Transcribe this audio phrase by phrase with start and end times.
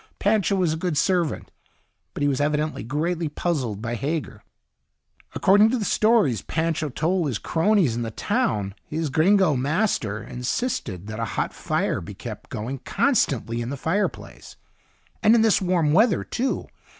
[0.17, 1.51] Pancho was a good servant.
[2.15, 4.41] But he was evidently greatly puzzled by Hager.
[5.35, 11.05] According to the stories Pancho told his cronies in the town, his gringo master insisted
[11.05, 14.55] that a hot fire be kept going constantly in the fireplace.
[15.21, 16.65] And in this warm weather, too!